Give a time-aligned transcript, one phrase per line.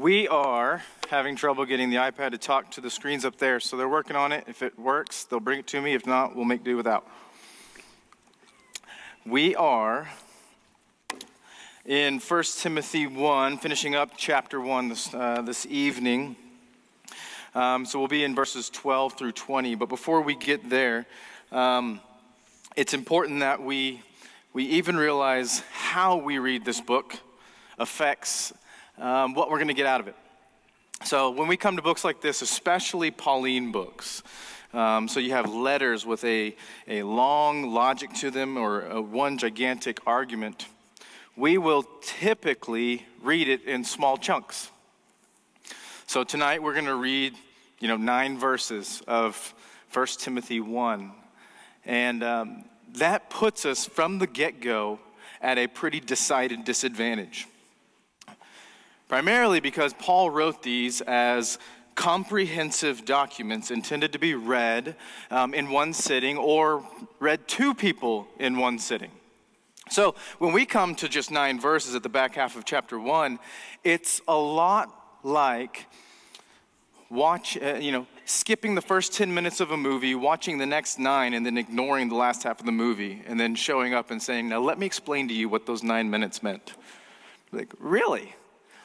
[0.00, 3.76] We are having trouble getting the iPad to talk to the screens up there, so
[3.76, 4.44] they're working on it.
[4.46, 5.92] If it works, they'll bring it to me.
[5.92, 7.04] If not, we'll make do without.
[9.26, 10.08] We are
[11.84, 16.36] in 1 Timothy 1, finishing up chapter 1 this, uh, this evening.
[17.56, 19.74] Um, so we'll be in verses 12 through 20.
[19.74, 21.06] But before we get there,
[21.50, 22.00] um,
[22.76, 24.00] it's important that we,
[24.52, 27.16] we even realize how we read this book
[27.80, 28.52] affects
[29.00, 30.16] um, what we're going to get out of it.
[31.04, 34.22] So when we come to books like this, especially Pauline books,
[34.74, 36.54] um, so you have letters with a,
[36.86, 40.66] a long logic to them or a one gigantic argument,
[41.36, 44.70] we will typically read it in small chunks.
[46.06, 47.34] So tonight we're going to read,
[47.78, 49.54] you know, nine verses of
[49.92, 51.12] 1 Timothy 1.
[51.86, 54.98] And um, that puts us from the get go
[55.40, 57.46] at a pretty decided disadvantage
[59.08, 61.58] primarily because Paul wrote these as
[61.94, 64.94] comprehensive documents intended to be read
[65.30, 66.86] um, in one sitting or
[67.18, 69.10] read to people in one sitting.
[69.90, 73.38] So when we come to just nine verses at the back half of chapter one,
[73.82, 75.86] it's a lot like
[77.10, 80.98] watch, uh, you know, skipping the first 10 minutes of a movie, watching the next
[80.98, 84.22] nine, and then ignoring the last half of the movie, and then showing up and
[84.22, 86.74] saying, Now let me explain to you what those nine minutes meant.
[87.50, 88.34] Like, really?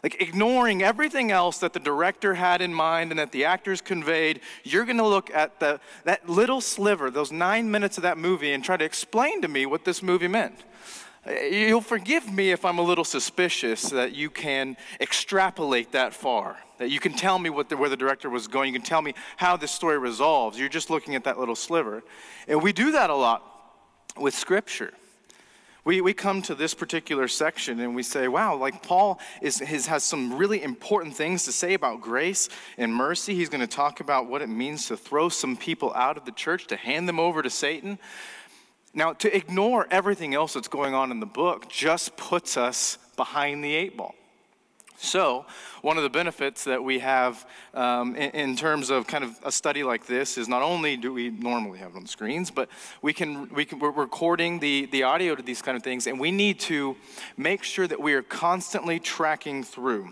[0.03, 4.41] Like ignoring everything else that the director had in mind and that the actors conveyed,
[4.63, 8.51] you're going to look at the, that little sliver, those nine minutes of that movie,
[8.51, 10.65] and try to explain to me what this movie meant.
[11.25, 16.89] You'll forgive me if I'm a little suspicious that you can extrapolate that far, that
[16.89, 19.13] you can tell me what the, where the director was going, you can tell me
[19.37, 20.59] how this story resolves.
[20.59, 22.03] You're just looking at that little sliver.
[22.49, 23.41] And we do that a lot
[24.17, 24.93] with Scripture.
[25.85, 30.03] We, we come to this particular section and we say, wow, like Paul is, has
[30.03, 33.35] some really important things to say about grace and mercy.
[33.35, 36.31] He's going to talk about what it means to throw some people out of the
[36.31, 37.99] church, to hand them over to Satan.
[38.93, 43.61] Now, to ignore everything else that's going on in the book just puts us behind
[43.61, 44.15] the eight ball.
[45.03, 45.45] So,
[45.81, 49.51] one of the benefits that we have um, in, in, terms of kind of a
[49.51, 52.69] study like this is not only do we normally have it on screens, but
[53.01, 56.17] we can, we can, we're recording the, the audio to these kind of things, and
[56.21, 56.95] we need to
[57.35, 60.09] make sure that we are constantly tracking through.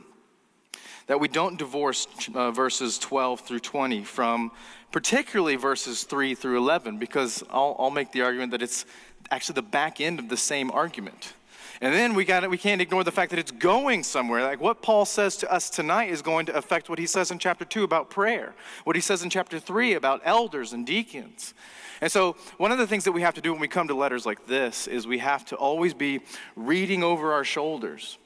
[1.08, 4.52] That we don't divorce uh, verses 12 through 20 from
[4.91, 8.85] particularly verses 3 through 11, because I'll, I'll make the argument that it's
[9.31, 11.34] actually the back end of the same argument.
[11.81, 14.44] And then we got we can't ignore the fact that it's going somewhere.
[14.44, 17.40] Like what Paul says to us tonight is going to affect what he says in
[17.40, 18.53] chapter 2 about prayer,
[18.84, 21.56] what he says in chapter 3 about elders and deacons.
[22.00, 23.96] And so, one of the things that we have to do when we come to
[23.96, 26.22] letters like this is we have to always be
[26.56, 28.20] reading over our shoulders.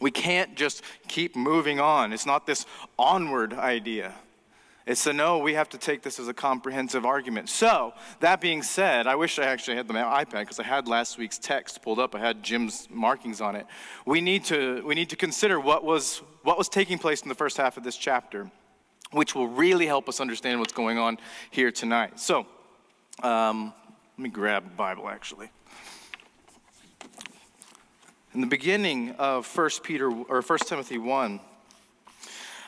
[0.00, 2.12] We can't just keep moving on.
[2.12, 2.64] It's not this
[2.98, 4.14] onward idea.
[4.88, 7.50] It's a no, we have to take this as a comprehensive argument.
[7.50, 11.18] So, that being said, I wish I actually had the iPad because I had last
[11.18, 12.14] week's text pulled up.
[12.14, 13.66] I had Jim's markings on it.
[14.06, 17.34] We need to, we need to consider what was, what was taking place in the
[17.34, 18.50] first half of this chapter,
[19.10, 21.18] which will really help us understand what's going on
[21.50, 22.18] here tonight.
[22.18, 22.46] So,
[23.22, 23.74] um,
[24.16, 25.50] let me grab the Bible actually.
[28.32, 31.40] In the beginning of 1 Peter or 1 Timothy 1,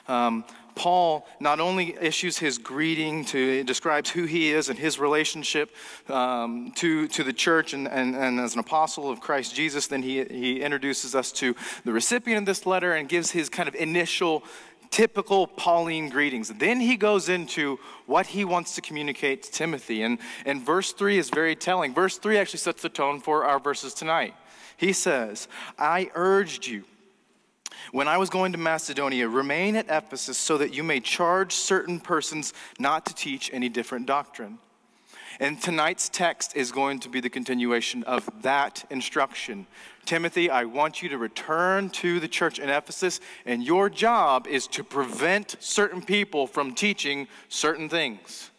[0.06, 0.44] um,
[0.80, 5.76] Paul not only issues his greeting to describes who he is and his relationship
[6.08, 10.02] um, to, to the church and, and, and as an apostle of Christ Jesus, then
[10.02, 11.54] he, he introduces us to
[11.84, 14.42] the recipient of this letter and gives his kind of initial
[14.88, 16.48] typical Pauline greetings.
[16.48, 20.02] Then he goes into what he wants to communicate to Timothy.
[20.02, 21.92] And, and verse 3 is very telling.
[21.92, 24.34] Verse 3 actually sets the tone for our verses tonight.
[24.78, 25.46] He says,
[25.78, 26.84] I urged you
[27.92, 32.00] when I was going to Macedonia, remain at Ephesus so that you may charge certain
[32.00, 34.58] persons not to teach any different doctrine.
[35.38, 39.66] And tonight's text is going to be the continuation of that instruction.
[40.04, 44.66] Timothy, I want you to return to the church in Ephesus, and your job is
[44.68, 48.50] to prevent certain people from teaching certain things.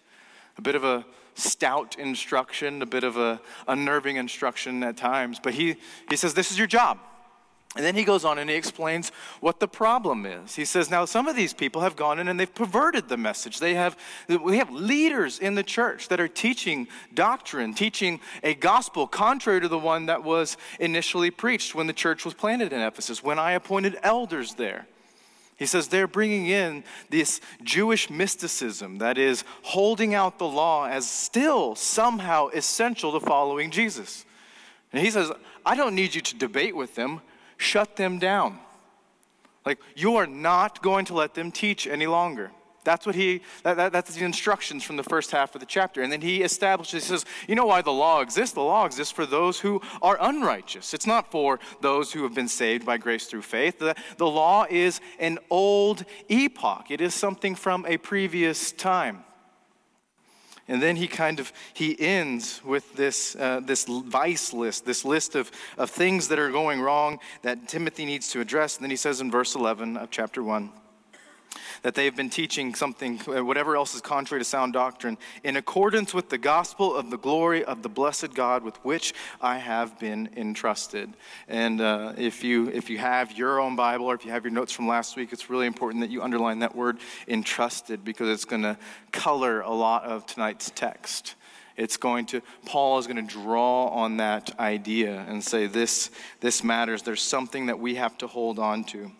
[0.57, 5.53] A bit of a stout instruction, a bit of a unnerving instruction at times, but
[5.53, 5.75] he,
[6.09, 6.97] he says, This is your job.
[7.75, 10.55] And then he goes on and he explains what the problem is.
[10.55, 13.59] He says, now some of these people have gone in and they've perverted the message.
[13.59, 13.97] They have,
[14.27, 19.69] we have leaders in the church that are teaching doctrine, teaching a gospel contrary to
[19.69, 23.53] the one that was initially preached when the church was planted in Ephesus, when I
[23.53, 24.85] appointed elders there.
[25.55, 31.09] He says they're bringing in this Jewish mysticism that is holding out the law as
[31.09, 34.25] still somehow essential to following Jesus.
[34.91, 35.31] And he says,
[35.65, 37.21] I don't need you to debate with them
[37.61, 38.59] shut them down.
[39.65, 42.51] Like, you are not going to let them teach any longer.
[42.83, 46.01] That's what he, that, that, that's the instructions from the first half of the chapter.
[46.01, 48.55] And then he establishes, he says, you know why the law exists?
[48.55, 50.95] The law exists for those who are unrighteous.
[50.95, 53.77] It's not for those who have been saved by grace through faith.
[53.77, 59.23] The, the law is an old epoch, it is something from a previous time.
[60.67, 65.35] And then he kind of he ends with this uh, this vice list, this list
[65.35, 68.77] of, of things that are going wrong that Timothy needs to address.
[68.77, 70.71] And then he says in verse 11 of chapter 1
[71.81, 75.57] that they have been teaching something, uh, whatever else is contrary to sound doctrine, in
[75.57, 79.99] accordance with the gospel of the glory of the blessed God with which I have
[79.99, 81.13] been entrusted.
[81.47, 84.53] And uh, if, you, if you have your own Bible or if you have your
[84.53, 88.45] notes from last week, it's really important that you underline that word entrusted because it's
[88.45, 88.77] going to
[89.11, 91.35] color a lot of tonight's text.
[91.77, 96.11] It's going to paul is going to draw on that idea and say this
[96.41, 97.01] this matters.
[97.01, 99.11] There's something that we have to hold on to.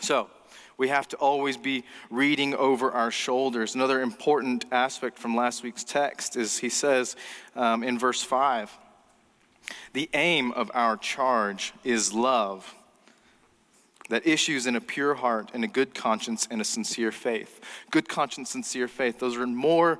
[0.00, 0.28] So
[0.78, 3.74] we have to always be reading over our shoulders.
[3.74, 7.16] Another important aspect from last week's text is he says
[7.54, 8.76] um, in verse 5
[9.94, 12.74] the aim of our charge is love
[14.08, 17.60] that issues in a pure heart and a good conscience and a sincere faith.
[17.90, 19.18] Good conscience, sincere faith.
[19.18, 19.98] Those are more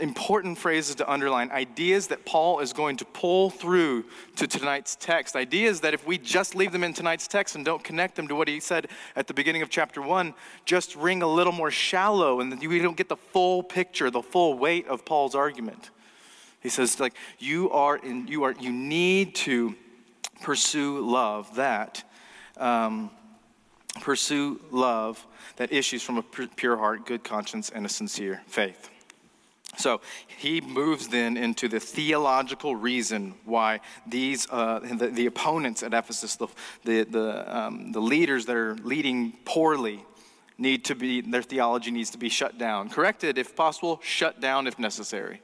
[0.00, 4.04] important phrases to underline, ideas that Paul is going to pull through
[4.36, 5.36] to tonight's text.
[5.36, 8.34] Ideas that if we just leave them in tonight's text and don't connect them to
[8.34, 10.34] what he said at the beginning of chapter 1,
[10.64, 14.58] just ring a little more shallow and we don't get the full picture, the full
[14.58, 15.90] weight of Paul's argument.
[16.60, 19.74] He says like you are in you are you need to
[20.42, 22.02] pursue love that
[22.56, 23.10] um,
[24.00, 25.24] pursue love
[25.56, 28.90] that issues from a pure heart, good conscience, and a sincere faith.
[29.76, 35.92] So he moves then into the theological reason why these, uh, the, the, opponents at
[35.92, 36.46] Ephesus, the,
[36.84, 40.04] the, the, um, the leaders that are leading poorly,
[40.58, 42.88] need to be, their theology needs to be shut down.
[42.88, 45.40] Corrected if possible, shut down if necessary.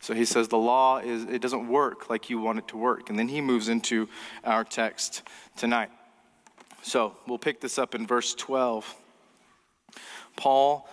[0.00, 3.10] So he says the law is, it doesn't work like you want it to work.
[3.10, 4.08] And then he moves into
[4.44, 5.22] our text
[5.56, 5.90] tonight.
[6.82, 8.96] So we'll pick this up in verse 12.
[10.36, 10.88] Paul.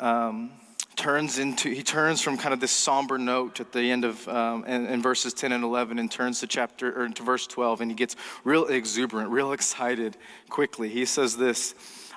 [0.00, 0.52] Um,
[1.00, 4.64] turns into he turns from kind of this somber note at the end of um,
[4.66, 7.90] in, in, verses 10 and 11 and turns to chapter or to verse 12 and
[7.90, 10.14] he gets real exuberant real excited
[10.50, 11.74] quickly he says this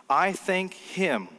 [0.09, 1.29] i thank him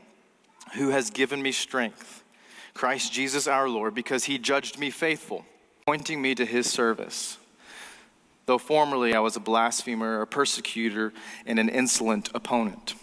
[0.76, 2.24] who has given me strength
[2.72, 5.44] christ jesus our lord because he judged me faithful
[5.86, 7.36] pointing me to his service
[8.46, 11.12] though formerly i was a blasphemer a persecutor
[11.46, 12.94] and an insolent opponent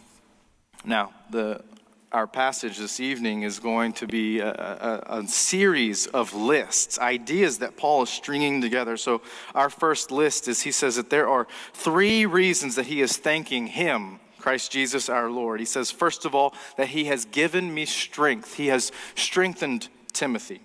[0.86, 1.64] now the
[2.12, 7.60] our passage this evening is going to be a, a, a, series of lists, ideas
[7.60, 8.98] that Paul is stringing together.
[8.98, 9.22] So,
[9.56, 13.68] our first list is he says that there are three reasons that he is thanking
[13.68, 15.62] him, Christ Jesus our Lord.
[15.62, 20.62] He says, first of all, that he has given me strength, he has strengthened Timothy.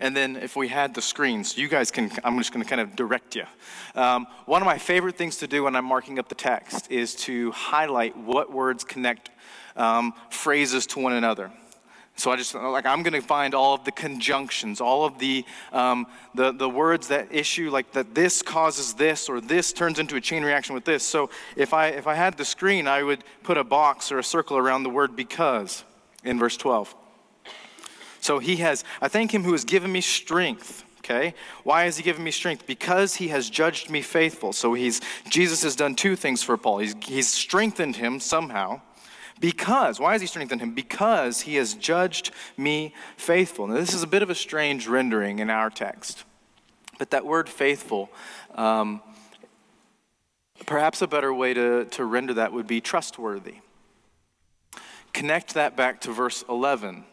[0.00, 2.80] And then, if we had the screens, you guys can, I'm just going to kind
[2.80, 3.44] of direct you.
[3.94, 7.14] Um, one of my favorite things to do when I'm marking up the text is
[7.16, 9.30] to highlight what words connect
[9.76, 11.50] um, phrases to one another.
[12.16, 15.44] So I just like I'm going to find all of the conjunctions, all of the,
[15.72, 20.14] um, the the words that issue like that this causes this or this turns into
[20.14, 21.04] a chain reaction with this.
[21.04, 24.24] So if I if I had the screen, I would put a box or a
[24.24, 25.84] circle around the word because
[26.22, 26.94] in verse 12.
[28.24, 30.82] So he has I thank him who has given me strength.
[31.00, 32.66] Okay, why has he given me strength?
[32.66, 34.54] Because he has judged me faithful.
[34.54, 36.78] So he's Jesus has done two things for Paul.
[36.78, 38.80] He's he's strengthened him somehow
[39.40, 40.74] because, why has he strengthened him?
[40.74, 43.66] Because he has judged me faithful.
[43.66, 46.24] Now, this is a bit of a strange rendering in our text.
[46.98, 48.10] But that word faithful,
[48.54, 49.02] um,
[50.64, 53.56] perhaps a better way to, to render that would be trustworthy.
[55.12, 57.04] Connect that back to verse 11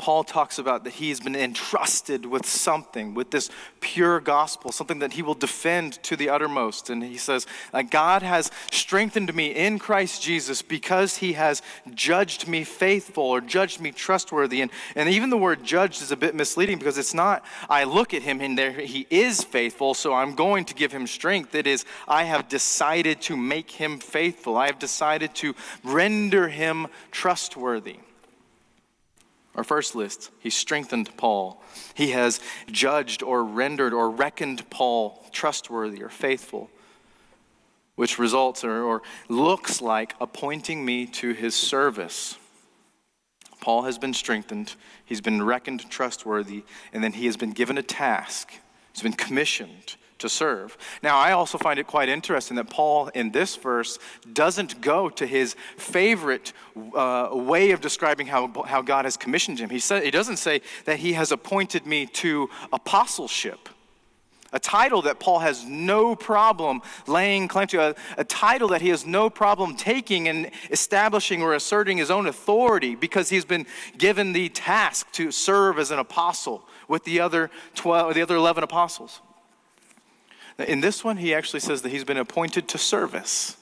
[0.00, 5.00] Paul talks about that he has been entrusted with something, with this pure gospel, something
[5.00, 6.88] that he will defend to the uttermost.
[6.88, 7.46] And he says,
[7.90, 11.60] God has strengthened me in Christ Jesus because he has
[11.94, 14.62] judged me faithful or judged me trustworthy.
[14.62, 18.14] And, and even the word judged is a bit misleading because it's not, I look
[18.14, 21.54] at him and there he is faithful, so I'm going to give him strength.
[21.54, 24.56] It is, I have decided to make him faithful.
[24.56, 25.54] I have decided to
[25.84, 27.98] render him trustworthy.
[29.54, 31.62] Our first list, he strengthened Paul.
[31.94, 32.40] He has
[32.70, 36.70] judged or rendered or reckoned Paul trustworthy or faithful,
[37.96, 42.38] which results or, or looks like appointing me to his service.
[43.60, 47.82] Paul has been strengthened, he's been reckoned trustworthy, and then he has been given a
[47.82, 48.52] task.
[48.92, 50.78] He's been commissioned to serve.
[51.02, 53.98] Now, I also find it quite interesting that Paul in this verse
[54.32, 56.52] doesn't go to his favorite
[56.94, 59.70] uh, way of describing how, how God has commissioned him.
[59.70, 63.68] He, said, he doesn't say that he has appointed me to apostleship
[64.52, 68.88] a title that Paul has no problem laying claim to, a, a, title that he
[68.88, 74.32] has no problem taking and establishing or asserting his own authority because he's been given
[74.32, 79.20] the task to serve as an apostle with the other 12, the other 11 apostles.
[80.58, 83.56] In this one, he actually says that he's been appointed to service.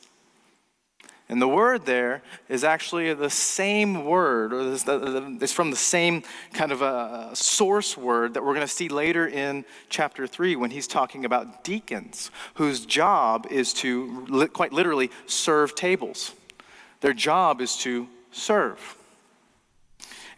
[1.30, 6.22] And the word there is actually the same word, or it's from the same
[6.54, 10.70] kind of a source word that we're going to see later in chapter 3 when
[10.70, 16.32] he's talking about deacons, whose job is to quite literally serve tables.
[17.02, 18.96] Their job is to serve.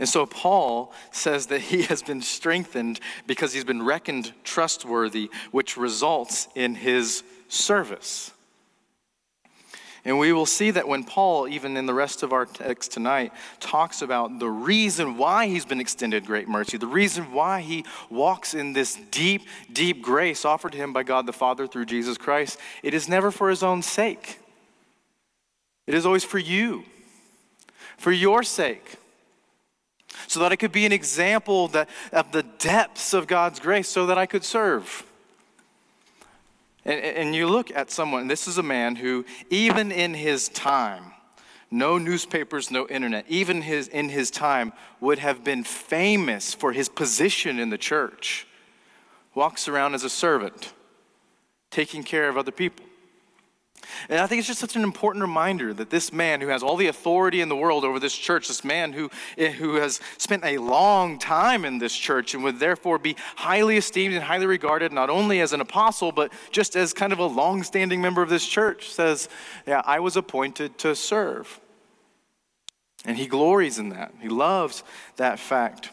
[0.00, 5.76] And so Paul says that he has been strengthened because he's been reckoned trustworthy, which
[5.76, 8.32] results in his service.
[10.02, 13.32] And we will see that when Paul, even in the rest of our text tonight,
[13.60, 18.54] talks about the reason why he's been extended great mercy, the reason why he walks
[18.54, 22.58] in this deep, deep grace offered to him by God the Father through Jesus Christ,
[22.82, 24.38] it is never for his own sake.
[25.86, 26.84] It is always for you,
[27.98, 28.96] for your sake,
[30.26, 34.06] so that I could be an example that, of the depths of God's grace, so
[34.06, 35.04] that I could serve.
[36.84, 41.12] And, and you look at someone, this is a man who, even in his time,
[41.70, 46.88] no newspapers, no internet, even his, in his time, would have been famous for his
[46.88, 48.46] position in the church,
[49.34, 50.72] walks around as a servant,
[51.70, 52.84] taking care of other people.
[54.08, 56.76] And I think it's just such an important reminder that this man who has all
[56.76, 60.44] the authority in the world over this church, this man who, eh, who has spent
[60.44, 64.92] a long time in this church and would therefore be highly esteemed and highly regarded,
[64.92, 68.28] not only as an apostle, but just as kind of a long standing member of
[68.28, 69.28] this church, says,
[69.66, 71.60] Yeah, I was appointed to serve.
[73.04, 74.82] And he glories in that, he loves
[75.16, 75.90] that fact.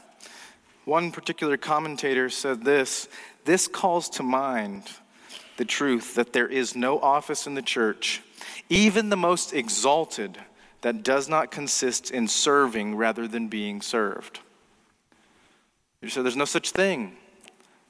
[0.86, 3.10] One particular commentator said this
[3.44, 4.84] this calls to mind
[5.58, 8.22] the truth that there is no office in the church,
[8.70, 10.38] even the most exalted,
[10.82, 14.40] that does not consist in serving rather than being served.
[16.02, 17.18] You say there's no such thing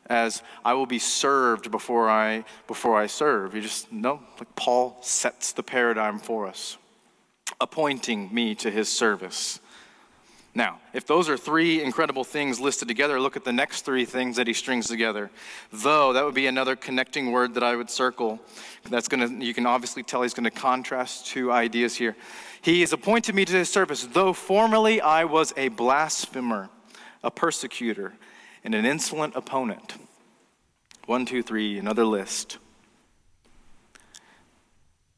[0.09, 3.53] as I will be served before I before I serve.
[3.53, 6.77] You just know, like Paul sets the paradigm for us,
[7.59, 9.59] appointing me to his service.
[10.57, 14.37] Now, if those are three incredible things listed together, look at the next three things
[14.37, 15.29] that he strings together.
[15.71, 18.39] Though, that would be another connecting word that I would circle.
[18.89, 22.15] That's going to, you can obviously tell he's going to contrast two ideas here.
[22.63, 26.69] He has appointed me to his service, though formerly I was a blasphemer,
[27.23, 28.15] a persecutor,
[28.63, 29.93] and an insolent opponent.
[31.05, 32.57] One, two, three, another list.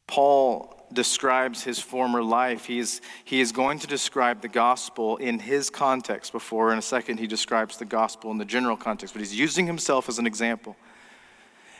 [0.06, 5.38] Paul describes his former life, he is, he is going to describe the gospel in
[5.38, 9.20] his context before in a second he describes the gospel in the general context, but
[9.20, 10.76] he's using himself as an example.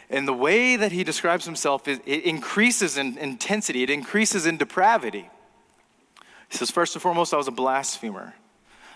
[0.09, 4.57] And the way that he describes himself, is, it increases in intensity, it increases in
[4.57, 5.31] depravity.
[6.49, 8.35] He says, First and foremost, I was a blasphemer.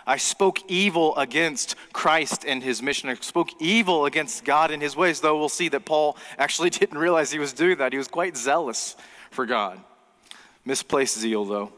[0.06, 3.08] I spoke evil against Christ and his mission.
[3.08, 6.98] I spoke evil against God and his ways, though we'll see that Paul actually didn't
[6.98, 7.92] realize he was doing that.
[7.92, 8.96] He was quite zealous
[9.30, 9.80] for God.
[10.64, 11.72] Misplaced zeal, though.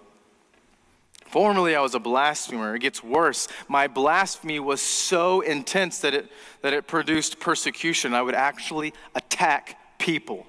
[1.26, 2.76] Formerly, I was a blasphemer.
[2.76, 3.48] It gets worse.
[3.68, 6.30] My blasphemy was so intense that it,
[6.62, 8.14] that it produced persecution.
[8.14, 10.46] I would actually attack people.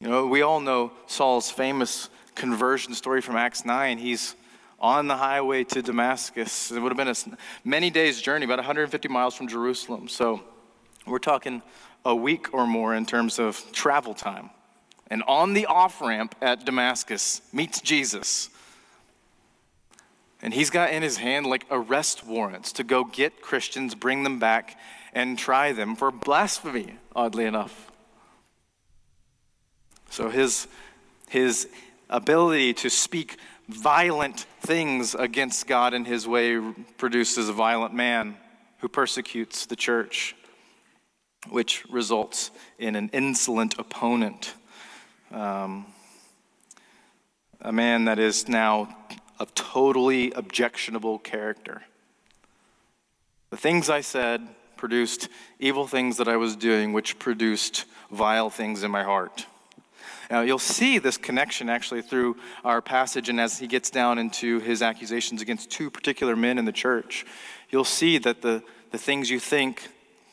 [0.00, 3.98] You know, we all know Saul's famous conversion story from Acts 9.
[3.98, 4.34] He's
[4.80, 6.72] on the highway to Damascus.
[6.72, 10.08] It would have been a many days' journey, about 150 miles from Jerusalem.
[10.08, 10.42] So
[11.06, 11.62] we're talking
[12.04, 14.50] a week or more in terms of travel time
[15.08, 18.48] and on the off ramp at Damascus meets Jesus.
[20.42, 24.38] And he's got in his hand like arrest warrants to go get Christians, bring them
[24.38, 24.78] back,
[25.12, 27.90] and try them for blasphemy, oddly enough.
[30.10, 30.68] So his,
[31.28, 31.68] his
[32.10, 36.60] ability to speak violent things against God in his way
[36.98, 38.36] produces a violent man
[38.78, 40.36] who persecutes the church,
[41.48, 44.54] which results in an insolent opponent
[45.32, 45.86] um,
[47.60, 48.94] a man that is now
[49.38, 51.82] of totally objectionable character.
[53.50, 55.28] The things I said produced
[55.58, 59.46] evil things that I was doing, which produced vile things in my heart.
[60.30, 64.60] Now, you'll see this connection actually through our passage, and as he gets down into
[64.60, 67.24] his accusations against two particular men in the church,
[67.70, 69.88] you'll see that the, the things you think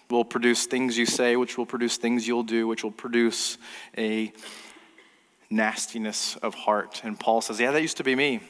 [0.09, 3.57] will produce things you say, which will produce things you'll do, which will produce
[3.97, 4.31] a
[5.51, 7.01] nastiness of heart.
[7.03, 8.41] And Paul says, Yeah, that used to be me.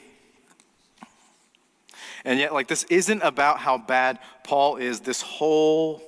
[2.24, 5.00] And yet, like, this isn't about how bad Paul is.
[5.00, 6.02] This whole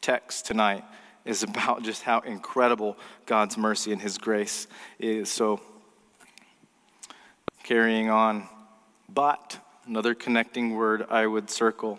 [0.00, 0.84] text tonight
[1.24, 4.66] is about just how incredible God's mercy and his grace
[4.98, 5.30] is.
[5.30, 5.60] So,
[7.62, 8.46] carrying on,
[9.08, 11.98] but, another connecting word I would circle.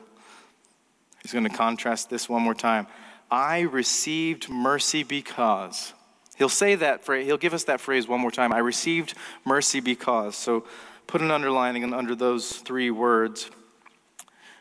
[1.21, 2.85] He's going to contrast this one more time.
[3.31, 5.93] I received mercy because.
[6.35, 8.51] He'll say that phrase, he'll give us that phrase one more time.
[8.51, 9.13] I received
[9.45, 10.35] mercy because.
[10.35, 10.65] So
[11.07, 13.49] put an underlining under those three words.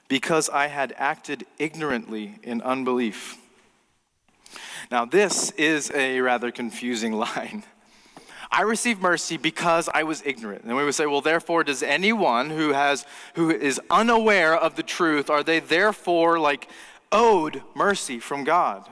[0.09, 3.39] Because I had acted ignorantly in unbelief.
[4.91, 7.65] Now, this is a rather confusing line.
[8.51, 10.65] I received mercy because I was ignorant.
[10.65, 14.83] And we would say, well, therefore, does anyone who has who is unaware of the
[14.83, 16.69] truth, are they therefore like
[17.11, 18.87] owed mercy from God?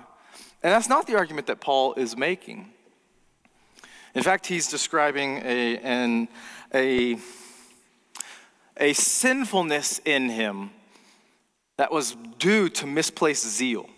[0.63, 2.71] And that's not the argument that Paul is making.
[4.15, 6.29] In fact, he's describing a, an,
[6.75, 7.17] a,
[8.77, 10.71] a sinfulness in him
[11.77, 13.89] that was due to misplaced zeal.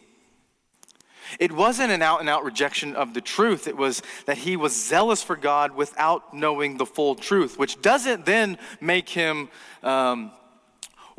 [1.40, 3.66] It wasn't an out and out rejection of the truth.
[3.66, 8.26] It was that he was zealous for God without knowing the full truth, which doesn't
[8.26, 9.48] then make him
[9.82, 10.30] um,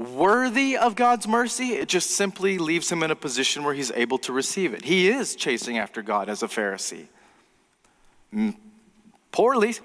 [0.03, 1.74] worthy of God's mercy.
[1.74, 4.86] It just simply leaves him in a position where he's able to receive it.
[4.86, 7.07] He is chasing after God as a Pharisee.
[8.33, 8.55] Mm,
[9.31, 9.75] poorly.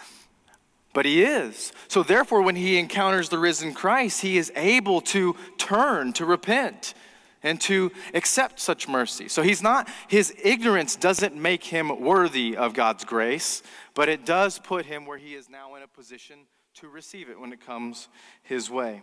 [0.92, 1.72] but he is.
[1.88, 6.94] So, therefore, when he encounters the risen Christ, he is able to turn, to repent,
[7.42, 9.28] and to accept such mercy.
[9.28, 13.62] So, he's not, his ignorance doesn't make him worthy of God's grace,
[13.94, 16.40] but it does put him where he is now in a position
[16.74, 18.08] to receive it when it comes
[18.42, 19.02] his way.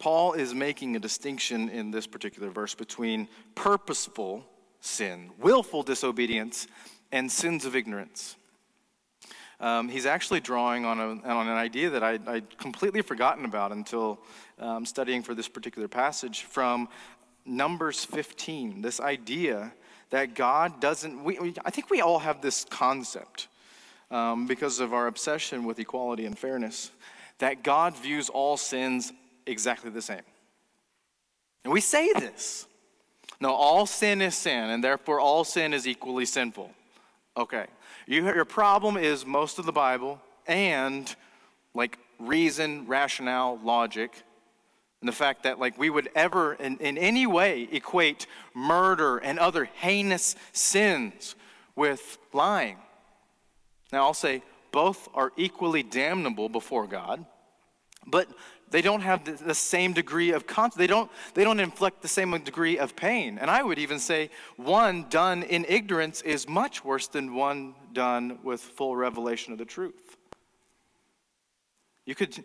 [0.00, 4.44] Paul is making a distinction in this particular verse between purposeful
[4.80, 6.66] sin, willful disobedience,
[7.12, 8.36] and sins of ignorance.
[9.60, 13.72] Um, he's actually drawing on, a, on an idea that I, would completely forgotten about
[13.72, 14.18] until
[14.58, 16.88] um, studying for this particular passage from
[17.46, 18.82] Numbers 15.
[18.82, 19.72] This idea
[20.10, 23.48] that God doesn't, we, I think we all have this concept
[24.10, 26.90] um, because of our obsession with equality and fairness,
[27.38, 29.12] that God views all sins
[29.46, 30.22] exactly the same.
[31.64, 32.66] And we say this.
[33.40, 36.70] No, all sin is sin, and therefore all sin is equally sinful.
[37.36, 37.66] Okay.
[38.06, 41.14] You, your problem is most of the Bible and
[41.74, 44.22] like reason, rationale, logic,
[45.00, 49.38] and the fact that like we would ever in, in any way equate murder and
[49.38, 51.34] other heinous sins
[51.76, 52.78] with lying.
[53.92, 57.24] Now I'll say both are equally damnable before God,
[58.06, 58.28] but
[58.74, 62.08] they don't have the, the same degree of con- they don't they don't inflict the
[62.08, 63.38] same degree of pain.
[63.38, 68.40] And I would even say one done in ignorance is much worse than one done
[68.42, 70.16] with full revelation of the truth.
[72.04, 72.44] You could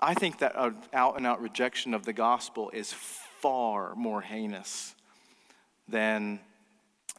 [0.00, 4.94] I think that an out and out rejection of the gospel is far more heinous
[5.86, 6.40] than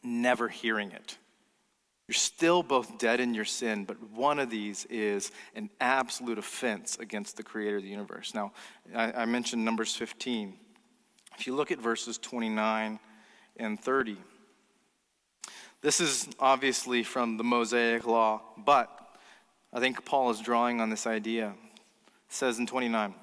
[0.02, 1.16] never hearing it.
[2.08, 6.96] You're still both dead in your sin, but one of these is an absolute offense
[6.98, 8.34] against the creator of the universe.
[8.34, 8.52] Now,
[8.94, 10.58] I, I mentioned Numbers 15.
[11.38, 12.98] If you look at verses 29
[13.56, 14.16] and 30,
[15.80, 19.16] this is obviously from the Mosaic law, but
[19.72, 21.48] I think Paul is drawing on this idea.
[21.48, 23.14] It says in 29,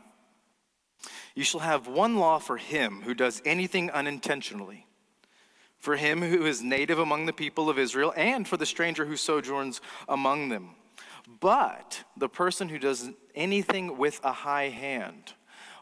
[1.36, 4.86] You shall have one law for him who does anything unintentionally
[5.80, 9.15] for him who is native among the people of Israel, and for the stranger who
[9.15, 10.76] sojourns among them.
[11.39, 15.34] But the person who does anything with a high hand,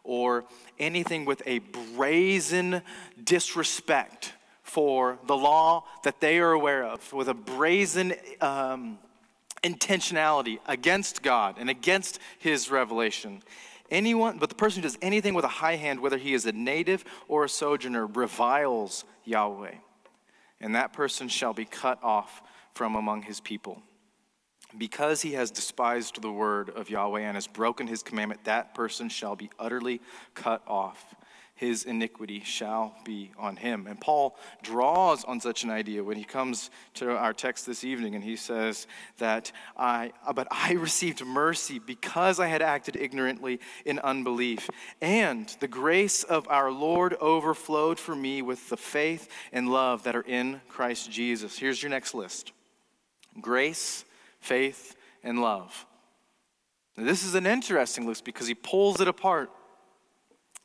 [0.04, 0.46] or
[0.80, 2.82] anything with a brazen
[3.22, 4.34] disrespect
[4.64, 9.00] for the law that they are aware of, with a brazen um,
[9.64, 13.42] intentionality against God and against his revelation.
[13.90, 16.52] Anyone, but the person who does anything with a high hand, whether he is a
[16.52, 19.76] native or a sojourner, reviles Yahweh
[20.60, 22.42] and that person shall be cut off
[22.74, 23.82] from among his people.
[24.78, 29.08] Because he has despised the word of Yahweh and has broken his commandment, that person
[29.08, 30.02] shall be utterly
[30.34, 31.16] cut off.
[31.58, 33.88] His iniquity shall be on him.
[33.88, 38.14] And Paul draws on such an idea when he comes to our text this evening
[38.14, 38.86] and he says
[39.18, 44.70] that I, uh, but I received mercy because I had acted ignorantly in unbelief.
[45.02, 50.16] And the grace of our Lord overflowed for me with the faith and love that
[50.16, 51.58] are in Christ Jesus.
[51.58, 52.52] Here's your next list
[53.42, 54.06] grace,
[54.40, 55.88] faith, and love.
[56.96, 59.50] Now, this is an interesting list because he pulls it apart.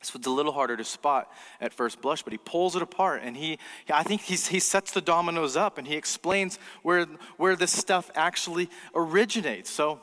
[0.03, 3.21] This was a little harder to spot at first blush, but he pulls it apart
[3.23, 3.57] and he,
[3.89, 7.05] I think he sets the dominoes up and he explains where,
[7.37, 9.69] where this stuff actually originates.
[9.69, 10.01] So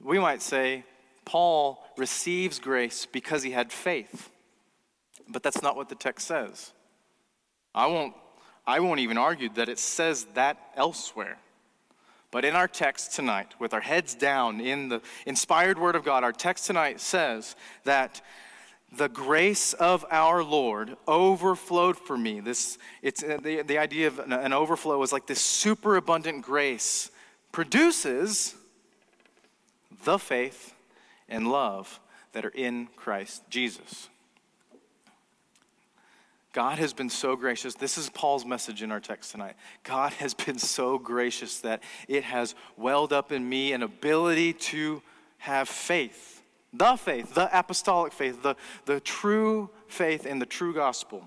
[0.00, 0.84] we might say
[1.24, 4.30] Paul receives grace because he had faith,
[5.28, 6.72] but that's not what the text says.
[7.74, 8.14] I won't,
[8.64, 11.38] I won't even argue that it says that elsewhere.
[12.30, 16.22] But in our text tonight, with our heads down in the inspired word of God,
[16.22, 18.22] our text tonight says that
[18.92, 22.40] the grace of our Lord overflowed for me.
[22.40, 27.10] This, it's, uh, the, the idea of an, an overflow is like this superabundant grace
[27.52, 28.54] produces
[30.04, 30.74] the faith
[31.28, 32.00] and love
[32.32, 34.08] that are in Christ Jesus.
[36.52, 37.74] God has been so gracious.
[37.74, 39.54] This is Paul's message in our text tonight.
[39.84, 45.00] God has been so gracious that it has welled up in me an ability to
[45.38, 46.39] have faith
[46.72, 48.56] the faith, the apostolic faith, the,
[48.86, 51.24] the true faith in the true gospel.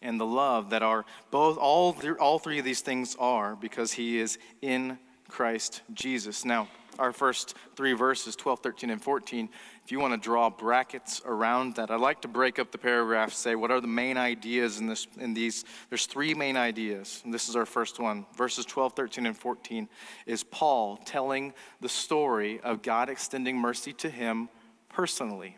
[0.00, 4.18] And the love that are both, all, all three of these things are because he
[4.18, 6.44] is in Christ Jesus.
[6.44, 9.48] Now, our first three verses, 12, 13, and 14,
[9.84, 13.32] if you want to draw brackets around that, I'd like to break up the paragraph,
[13.32, 15.64] say what are the main ideas in, this, in these.
[15.88, 17.20] There's three main ideas.
[17.24, 18.26] And this is our first one.
[18.36, 19.88] Verses 12, 13, and 14
[20.26, 24.48] is Paul telling the story of God extending mercy to him
[24.88, 25.56] personally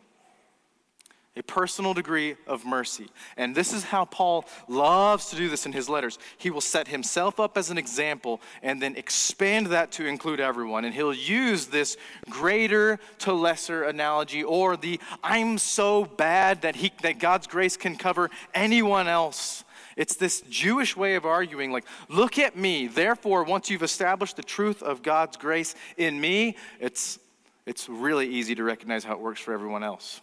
[1.37, 3.09] a personal degree of mercy.
[3.37, 6.19] And this is how Paul loves to do this in his letters.
[6.39, 10.85] He will set himself up as an example and then expand that to include everyone.
[10.85, 11.97] And he'll use this
[12.31, 17.97] greater to lesser analogy or the I'm so bad that, he, that God's grace can
[17.97, 19.65] cover anyone else.
[19.97, 22.87] It's this Jewish way of arguing, like, look at me.
[22.87, 27.19] Therefore, once you've established the truth of God's grace in me, it's,
[27.67, 30.21] it's really easy to recognize how it works for everyone else.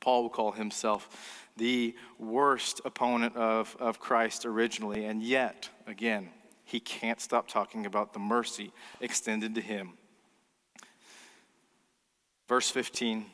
[0.00, 6.30] Paul will call himself the worst opponent of, of Christ originally, and yet, again,
[6.64, 9.94] he can't stop talking about the mercy extended to him.
[12.48, 13.26] Verse 15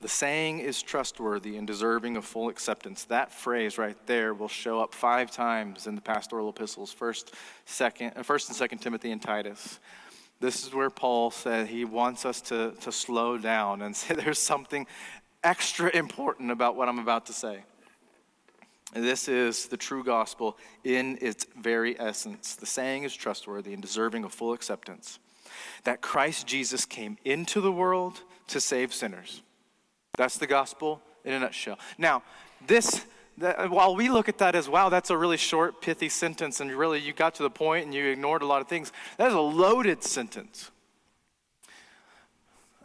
[0.00, 3.04] the saying is trustworthy and deserving of full acceptance.
[3.04, 7.32] That phrase right there will show up five times in the pastoral epistles, first,
[7.64, 9.80] second, uh, first and second Timothy and Titus.
[10.40, 14.38] This is where Paul said he wants us to, to slow down and say there's
[14.38, 14.86] something
[15.42, 17.64] extra important about what I'm about to say.
[18.92, 22.54] This is the true gospel in its very essence.
[22.54, 25.18] The saying is trustworthy and deserving of full acceptance
[25.84, 29.42] that Christ Jesus came into the world to save sinners.
[30.16, 31.78] That's the gospel in a nutshell.
[31.98, 32.22] Now,
[32.66, 33.04] this
[33.38, 36.60] that, uh, while we look at that as, wow, that's a really short, pithy sentence,
[36.60, 39.28] and really you got to the point and you ignored a lot of things, that
[39.28, 40.70] is a loaded sentence.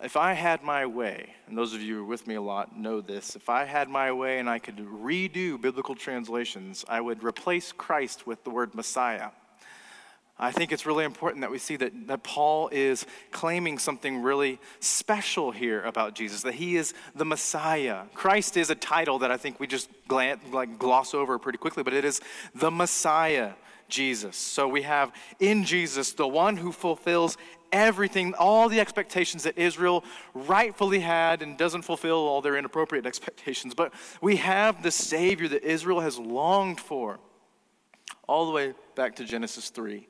[0.03, 2.75] If I had my way, and those of you who are with me a lot
[2.75, 7.23] know this, if I had my way and I could redo biblical translations, I would
[7.23, 9.29] replace Christ with the word Messiah.
[10.39, 14.59] I think it's really important that we see that, that Paul is claiming something really
[14.79, 18.05] special here about Jesus, that he is the Messiah.
[18.15, 21.83] Christ is a title that I think we just glance, like gloss over pretty quickly,
[21.83, 22.21] but it is
[22.55, 23.51] the Messiah,
[23.87, 24.35] Jesus.
[24.35, 27.37] So we have in Jesus the one who fulfills
[27.71, 33.75] everything, all the expectations that Israel rightfully had and doesn't fulfill all their inappropriate expectations.
[33.75, 37.19] But we have the Savior that Israel has longed for,
[38.27, 40.07] all the way back to Genesis 3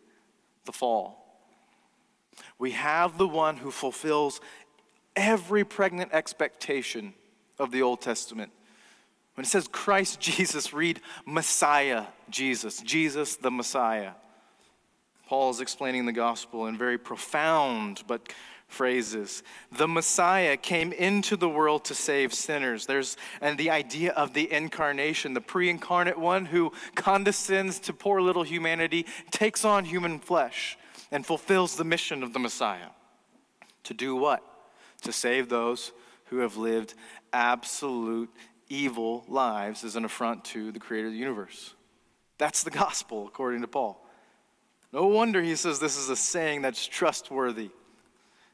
[0.65, 1.21] the fall.
[2.57, 4.39] We have the one who fulfills
[5.15, 7.13] every pregnant expectation
[7.59, 8.51] of the Old Testament.
[9.35, 14.11] When it says Christ Jesus, read Messiah Jesus, Jesus the Messiah.
[15.27, 18.33] Paul is explaining the gospel in very profound but
[18.71, 19.43] phrases.
[19.71, 22.85] The Messiah came into the world to save sinners.
[22.85, 28.43] There's and the idea of the incarnation, the pre-incarnate one who condescends to poor little
[28.43, 30.77] humanity, takes on human flesh
[31.11, 32.89] and fulfills the mission of the Messiah.
[33.83, 34.41] To do what?
[35.01, 35.91] To save those
[36.25, 36.93] who have lived
[37.33, 38.29] absolute
[38.69, 41.75] evil lives as an affront to the creator of the universe.
[42.37, 44.03] That's the gospel according to Paul.
[44.93, 47.69] No wonder he says this is a saying that's trustworthy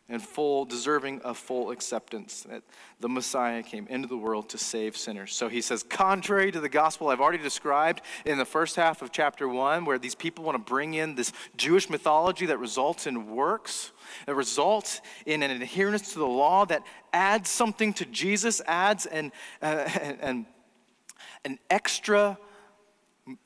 [0.09, 2.63] and full, deserving of full acceptance that
[2.99, 5.35] the Messiah came into the world to save sinners.
[5.35, 9.11] So he says, contrary to the gospel I've already described in the first half of
[9.11, 13.35] chapter one, where these people want to bring in this Jewish mythology that results in
[13.35, 13.91] works,
[14.25, 19.33] that results in an adherence to the law that adds something to Jesus, adds an,
[19.61, 19.65] uh,
[20.21, 20.45] an,
[21.43, 22.37] an extra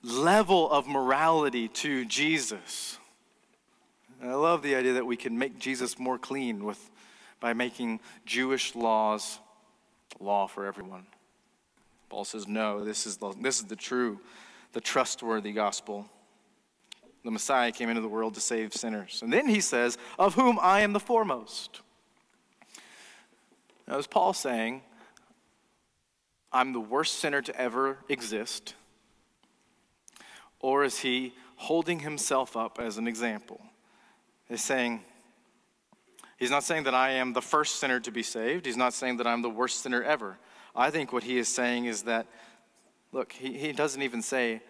[0.03, 2.99] level of morality to Jesus.
[4.21, 6.91] And I love the idea that we can make Jesus more clean with
[7.39, 9.39] by making Jewish laws
[10.19, 11.07] law for everyone.
[12.07, 14.19] Paul says, no, this is the, this is the true,
[14.73, 16.05] the trustworthy gospel.
[17.25, 19.21] The Messiah came into the world to save sinners.
[19.23, 21.81] And then he says, of whom I am the foremost.
[23.87, 24.83] Now, is Paul saying,
[26.53, 28.75] I'm the worst sinner to ever exist?
[30.59, 33.61] Or is he holding himself up as an example?
[34.51, 35.01] He's saying,
[36.37, 38.65] He's not saying that I am the first sinner to be saved.
[38.65, 40.39] He's not saying that I'm the worst sinner ever.
[40.75, 42.25] I think what he is saying is that,
[43.11, 44.61] look, he, he doesn't even say,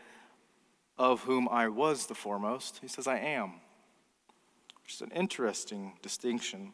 [0.98, 2.80] of whom I was the foremost.
[2.82, 3.54] He says, I am,
[4.84, 6.74] which is an interesting distinction.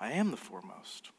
[0.00, 1.10] I am the foremost.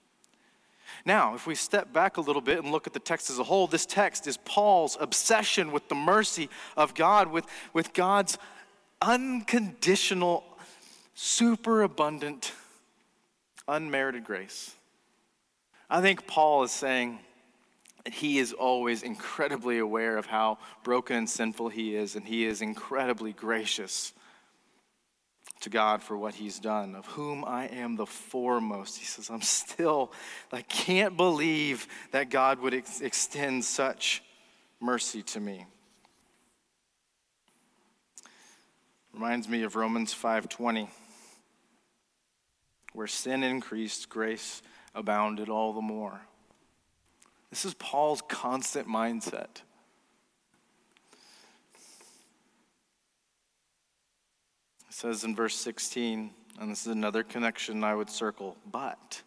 [1.05, 3.43] Now, if we step back a little bit and look at the text as a
[3.43, 8.37] whole, this text is Paul's obsession with the mercy of God, with, with God's
[9.01, 10.43] unconditional,
[11.15, 12.53] superabundant,
[13.67, 14.75] unmerited grace.
[15.89, 17.19] I think Paul is saying
[18.05, 22.45] that he is always incredibly aware of how broken and sinful he is, and he
[22.45, 24.13] is incredibly gracious
[25.61, 28.97] to God for what he's done, of whom I am the foremost.
[28.97, 30.11] He says, I'm still,
[30.51, 34.23] I can't believe that God would ex- extend such
[34.79, 35.65] mercy to me.
[39.13, 40.89] Reminds me of Romans 5:20
[42.93, 44.61] where sin increased grace
[44.93, 46.21] abounded all the more.
[47.49, 49.61] This is Paul's constant mindset.
[54.87, 59.21] It says in verse 16, and this is another connection I would circle, but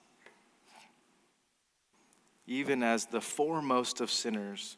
[2.46, 4.76] even as the foremost of sinners,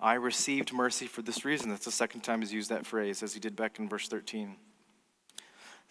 [0.00, 1.70] I received mercy for this reason.
[1.70, 4.56] That's the second time he's used that phrase, as he did back in verse 13.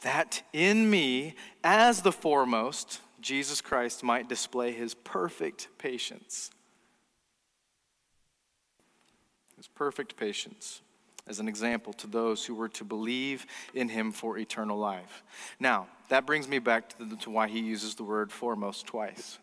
[0.01, 6.51] That in me, as the foremost, Jesus Christ might display his perfect patience.
[9.55, 10.81] His perfect patience
[11.25, 15.23] as an example to those who were to believe in him for eternal life.
[15.59, 19.39] Now, that brings me back to, the, to why he uses the word foremost twice.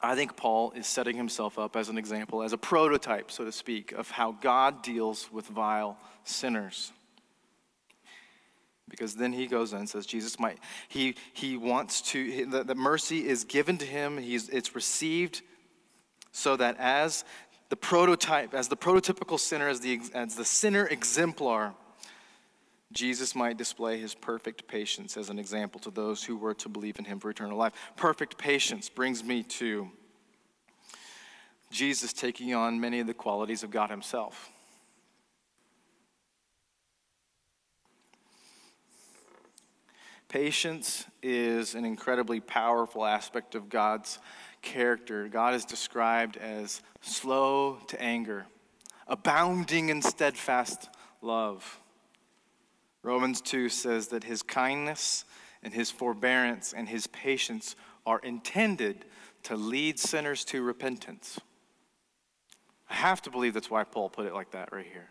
[0.00, 3.52] I think Paul is setting himself up as an example, as a prototype, so to
[3.52, 6.92] speak, of how God deals with vile sinners.
[8.88, 13.44] Because then he goes and says, Jesus might, he, he wants to, the mercy is
[13.44, 15.42] given to him, he's, it's received
[16.30, 17.24] so that as
[17.68, 21.74] the prototype, as the prototypical sinner, as the, as the sinner exemplar,
[22.92, 26.98] Jesus might display his perfect patience as an example to those who were to believe
[26.98, 27.72] in him for eternal life.
[27.96, 29.90] Perfect patience brings me to
[31.70, 34.50] Jesus taking on many of the qualities of God himself.
[40.28, 44.18] Patience is an incredibly powerful aspect of God's
[44.60, 48.46] character, God is described as slow to anger,
[49.06, 50.88] abounding in steadfast
[51.22, 51.80] love.
[53.06, 55.24] Romans 2 says that his kindness
[55.62, 59.04] and his forbearance and his patience are intended
[59.44, 61.38] to lead sinners to repentance.
[62.90, 65.08] I have to believe that's why Paul put it like that right here.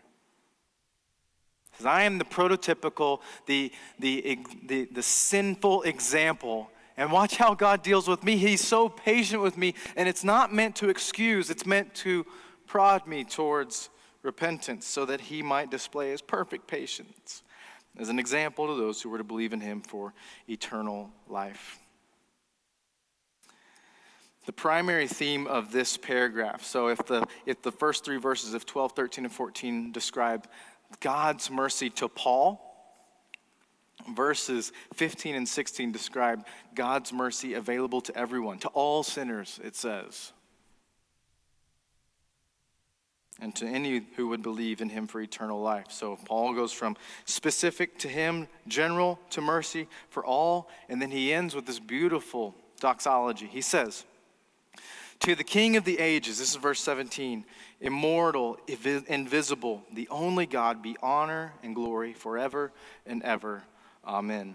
[1.70, 7.82] Because I am the prototypical, the, the, the, the sinful example and watch how God
[7.82, 8.36] deals with me.
[8.36, 12.26] He's so patient with me, and it's not meant to excuse, it's meant to
[12.66, 13.88] prod me towards
[14.22, 17.42] repentance so that he might display his perfect patience
[17.98, 20.12] as an example to those who were to believe in him for
[20.48, 21.78] eternal life.
[24.46, 28.64] The primary theme of this paragraph, so if the, if the first three verses of
[28.64, 30.46] 12, 13, and 14 describe
[31.00, 32.62] God's mercy to Paul,
[34.14, 40.32] verses 15 and 16 describe God's mercy available to everyone, to all sinners, it says.
[43.40, 45.86] And to any who would believe in him for eternal life.
[45.90, 46.96] So Paul goes from
[47.26, 52.54] specific to him, general to mercy for all, and then he ends with this beautiful
[52.80, 53.46] doxology.
[53.46, 54.04] He says,
[55.20, 57.44] To the King of the ages, this is verse 17,
[57.80, 58.58] immortal,
[59.06, 62.72] invisible, the only God, be honor and glory forever
[63.04, 63.64] and ever.
[64.06, 64.54] Amen.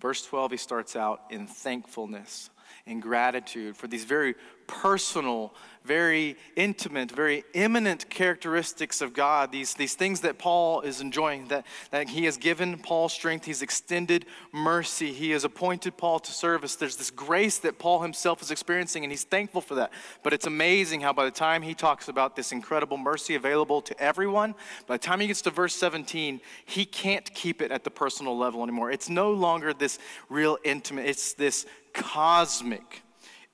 [0.00, 2.50] Verse 12, he starts out in thankfulness,
[2.86, 4.34] in gratitude for these very
[4.66, 11.48] personal, very intimate, very immanent characteristics of God, these, these things that Paul is enjoying,
[11.48, 16.32] that, that he has given Paul strength, he's extended mercy, he has appointed Paul to
[16.32, 16.74] service.
[16.76, 19.92] There's this grace that Paul himself is experiencing, and he's thankful for that.
[20.22, 24.00] But it's amazing how by the time he talks about this incredible mercy available to
[24.00, 24.54] everyone,
[24.86, 28.38] by the time he gets to verse 17, he can't keep it at the personal
[28.38, 28.90] level anymore.
[28.90, 29.98] It's no longer this
[30.30, 33.03] real intimate, it's this cosmic,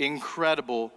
[0.01, 0.93] incredible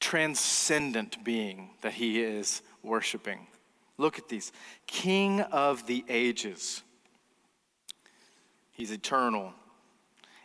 [0.00, 3.46] transcendent being that he is worshiping.
[3.98, 4.50] Look at these
[4.86, 6.82] King of the ages.
[8.72, 9.52] He's eternal,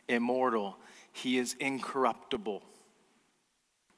[0.10, 0.78] immortal,
[1.14, 2.62] he is incorruptible.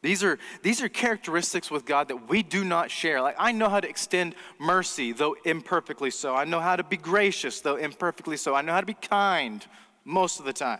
[0.03, 3.19] These are, these are characteristics with God that we do not share.
[3.19, 6.35] Like, I know how to extend mercy, though imperfectly so.
[6.35, 8.53] I know how to be gracious, though imperfectly so.
[8.53, 9.65] I know how to be kind
[10.07, 10.79] most of the time.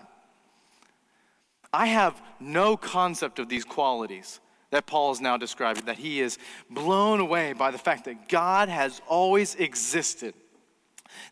[1.74, 4.40] I have no concept of these qualities
[4.72, 6.38] that Paul is now describing, that he is
[6.70, 10.34] blown away by the fact that God has always existed,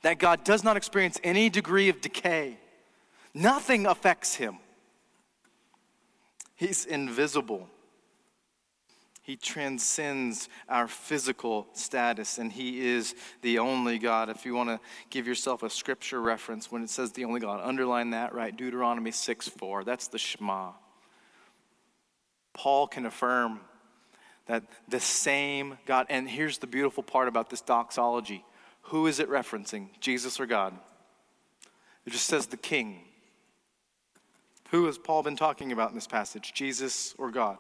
[0.03, 2.58] that God does not experience any degree of decay,
[3.34, 4.58] nothing affects him.
[6.55, 7.69] He's invisible.
[9.25, 14.29] He transcends our physical status, and He is the only God.
[14.29, 17.59] If you want to give yourself a scripture reference when it says the only God,
[17.63, 18.55] underline that right.
[18.55, 19.83] Deuteronomy 6 4.
[19.83, 20.73] That's the Shema.
[22.53, 23.61] Paul can affirm
[24.45, 28.45] that the same God, and here's the beautiful part about this doxology
[28.89, 30.77] who is it referencing, Jesus or God?
[32.05, 33.01] It just says the King.
[34.69, 37.57] Who has Paul been talking about in this passage, Jesus or God?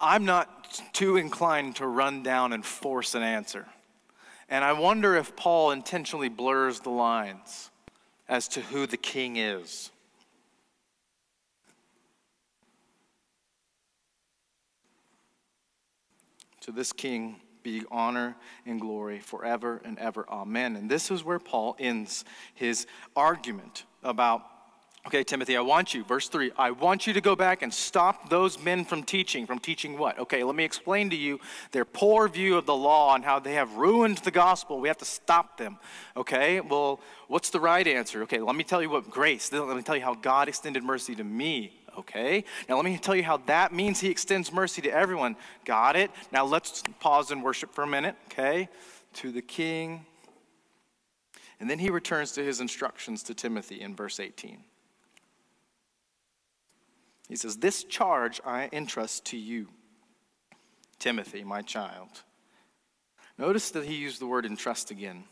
[0.00, 3.66] I'm not too inclined to run down and force an answer.
[4.48, 7.70] And I wonder if Paul intentionally blurs the lines
[8.28, 9.90] as to who the king is.
[16.62, 20.28] To this king be honor and glory forever and ever.
[20.28, 20.76] Amen.
[20.76, 24.42] And this is where Paul ends his argument about
[25.08, 28.28] Okay, Timothy, I want you, verse 3, I want you to go back and stop
[28.28, 29.46] those men from teaching.
[29.46, 30.18] From teaching what?
[30.18, 31.40] Okay, let me explain to you
[31.72, 34.80] their poor view of the law and how they have ruined the gospel.
[34.80, 35.78] We have to stop them.
[36.14, 38.20] Okay, well, what's the right answer?
[38.24, 41.14] Okay, let me tell you what grace, let me tell you how God extended mercy
[41.14, 41.72] to me.
[41.96, 45.36] Okay, now let me tell you how that means He extends mercy to everyone.
[45.64, 46.10] Got it?
[46.32, 48.14] Now let's pause and worship for a minute.
[48.26, 48.68] Okay,
[49.14, 50.04] to the King.
[51.60, 54.62] And then he returns to his instructions to Timothy in verse 18.
[57.28, 59.68] He says, This charge I entrust to you,
[60.98, 62.08] Timothy, my child.
[63.36, 65.24] Notice that he used the word entrust again.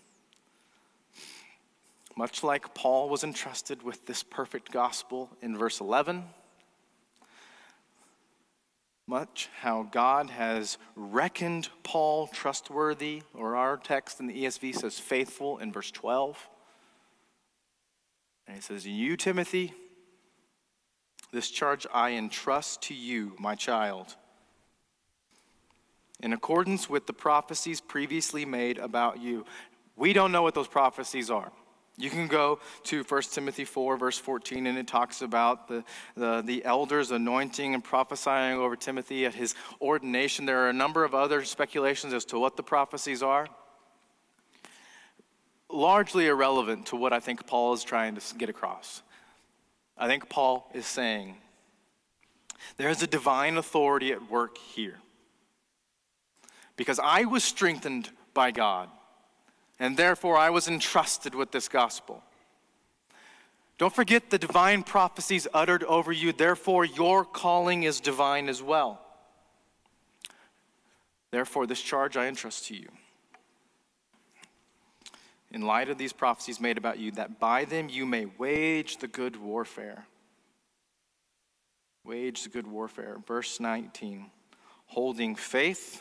[2.16, 6.24] Much like Paul was entrusted with this perfect gospel in verse 11,
[9.06, 15.58] much how God has reckoned Paul trustworthy, or our text in the ESV says faithful
[15.58, 16.48] in verse 12.
[18.46, 19.74] And he says, You, Timothy,
[21.36, 24.16] this charge I entrust to you, my child.
[26.20, 29.44] In accordance with the prophecies previously made about you,
[29.96, 31.52] we don't know what those prophecies are.
[31.98, 36.42] You can go to 1 Timothy 4, verse 14, and it talks about the, the,
[36.42, 40.46] the, elders anointing and prophesying over Timothy at his ordination.
[40.46, 43.46] There are a number of other speculations as to what the prophecies are.
[45.68, 49.02] Largely irrelevant to what I think Paul is trying to get across.
[49.98, 51.36] I think Paul is saying
[52.76, 54.98] there is a divine authority at work here.
[56.76, 58.90] Because I was strengthened by God,
[59.78, 62.22] and therefore I was entrusted with this gospel.
[63.78, 69.00] Don't forget the divine prophecies uttered over you, therefore, your calling is divine as well.
[71.30, 72.88] Therefore, this charge I entrust to you
[75.50, 79.08] in light of these prophecies made about you, that by them you may wage the
[79.08, 80.06] good warfare.
[82.04, 83.18] Wage the good warfare.
[83.26, 84.30] Verse 19
[84.88, 86.00] holding faith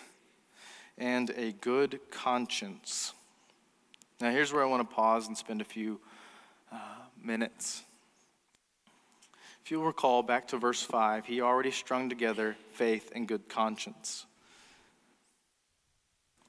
[0.98, 3.14] and a good conscience.
[4.22, 6.00] Now, here's where I want to pause and spend a few
[6.72, 6.78] uh,
[7.22, 7.84] minutes.
[9.64, 14.26] If you'll recall back to verse 5, he already strung together faith and good conscience.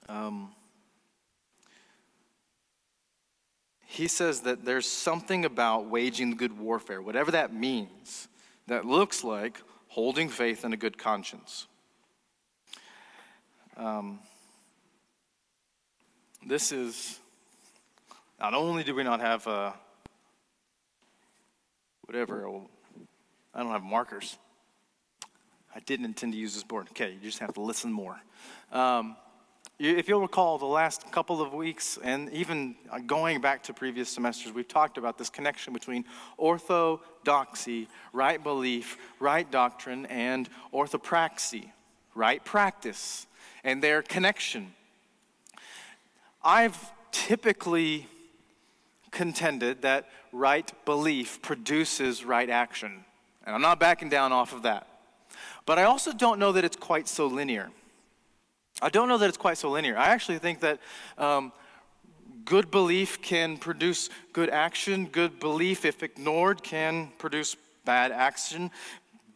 [0.08, 0.50] Um,
[3.96, 8.28] he says that there's something about waging the good warfare, whatever that means,
[8.66, 11.66] that looks like holding faith and a good conscience.
[13.74, 14.18] Um,
[16.46, 17.18] this is
[18.38, 19.72] not only do we not have a
[22.04, 22.46] whatever.
[23.54, 24.36] I don't have markers.
[25.74, 26.88] I didn't intend to use this board.
[26.90, 28.20] Okay, you just have to listen more.
[28.72, 29.16] Um,
[29.78, 34.08] if you'll recall, the last couple of weeks, and even uh, going back to previous
[34.08, 36.04] semesters, we've talked about this connection between
[36.38, 41.72] orthodoxy, right belief, right doctrine, and orthopraxy,
[42.14, 43.26] right practice,
[43.64, 44.72] and their connection.
[46.42, 48.08] I've typically
[49.10, 53.04] contended that right belief produces right action.
[53.44, 54.86] And I'm not backing down off of that.
[55.66, 57.70] But I also don't know that it's quite so linear.
[58.82, 59.96] I don't know that it's quite so linear.
[59.96, 60.80] I actually think that
[61.16, 61.52] um,
[62.44, 65.06] good belief can produce good action.
[65.06, 68.70] Good belief, if ignored, can produce bad action.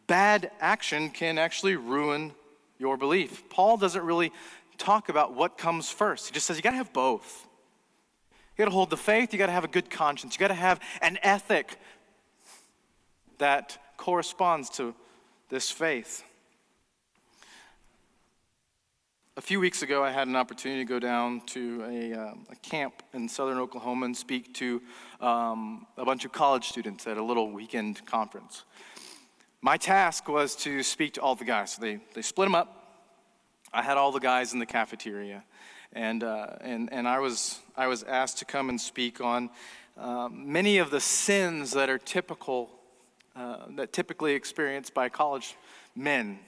[0.07, 2.33] Bad action can actually ruin
[2.77, 3.49] your belief.
[3.49, 4.31] Paul doesn't really
[4.77, 6.27] talk about what comes first.
[6.27, 7.47] He just says you got to have both.
[8.55, 10.49] You got to hold the faith, you got to have a good conscience, you got
[10.49, 11.77] to have an ethic
[13.37, 14.93] that corresponds to
[15.49, 16.23] this faith.
[19.37, 22.55] A few weeks ago, I had an opportunity to go down to a, uh, a
[22.57, 24.81] camp in southern Oklahoma and speak to
[25.21, 28.65] um, a bunch of college students at a little weekend conference.
[29.61, 31.75] My task was to speak to all the guys.
[31.75, 33.07] So they, they split them up.
[33.71, 35.45] I had all the guys in the cafeteria.
[35.93, 39.49] And, uh, and, and I, was, I was asked to come and speak on
[39.97, 42.69] uh, many of the sins that are typical,
[43.37, 45.55] uh, that typically experienced by college
[45.95, 46.39] men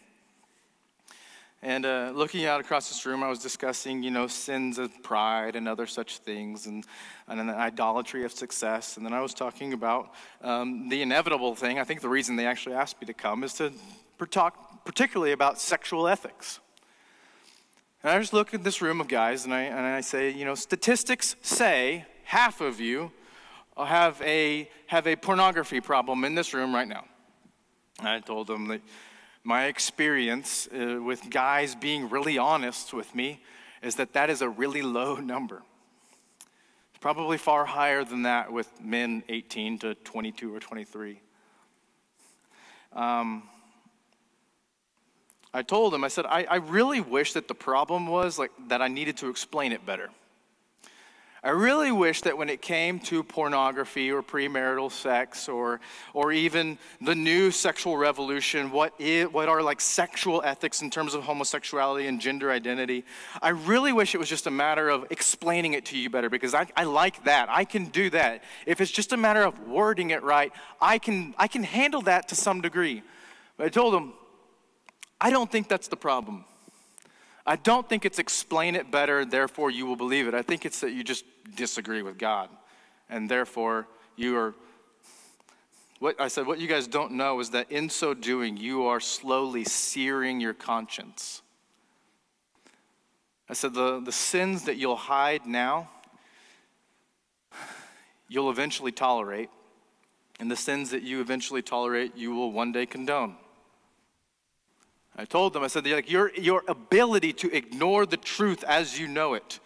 [1.64, 5.56] and uh, looking out across this room, I was discussing, you know, sins of pride
[5.56, 6.86] and other such things, and,
[7.30, 8.98] and an idolatry of success.
[8.98, 11.80] And then I was talking about um, the inevitable thing.
[11.80, 13.72] I think the reason they actually asked me to come is to
[14.30, 16.60] talk particularly about sexual ethics.
[18.04, 20.44] And I just look at this room of guys, and I, and I say, you
[20.44, 23.10] know, statistics say half of you
[23.78, 27.06] have a, have a pornography problem in this room right now.
[28.00, 28.82] And I told them that
[29.44, 33.42] my experience uh, with guys being really honest with me
[33.82, 35.62] is that that is a really low number.
[37.02, 41.20] Probably far higher than that with men 18 to 22 or 23.
[42.94, 43.44] Um,
[45.54, 48.82] I told him, I said, I, I really wish that the problem was like that
[48.82, 50.10] I needed to explain it better.
[51.46, 55.82] I really wish that when it came to pornography or premarital sex or,
[56.14, 61.14] or even the new sexual revolution, what, is, what are like sexual ethics in terms
[61.14, 63.04] of homosexuality and gender identity,
[63.42, 66.54] I really wish it was just a matter of explaining it to you better because
[66.54, 67.50] I, I like that.
[67.50, 68.46] I can do that.
[68.66, 72.30] If it's just a matter of wording it right, I can, I can handle that
[72.30, 73.04] to some degree.
[73.58, 74.14] But I told him,
[75.20, 76.46] I don't think that's the problem.
[77.46, 80.34] I don't think it's explain it better, therefore you will believe it.
[80.34, 81.26] I think it's that you just
[81.56, 82.50] disagree with God.
[83.10, 84.54] And therefore you are.
[86.00, 89.00] What I said, what you guys don't know is that in so doing, you are
[89.00, 91.42] slowly searing your conscience.
[93.50, 95.90] I said, the, the sins that you'll hide now,
[98.28, 99.50] you'll eventually tolerate.
[100.40, 103.38] And the sins that you eventually tolerate, you will one day condone.
[105.16, 109.08] I told them, I said, like, your, your ability to ignore the truth as you
[109.08, 109.60] know it,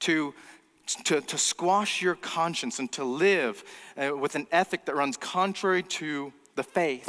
[0.00, 0.34] to,
[1.04, 3.62] to, to squash your conscience and to live
[3.96, 7.08] uh, with an ethic that runs contrary to the faith,